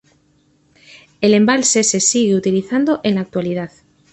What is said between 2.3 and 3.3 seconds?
utilizando en la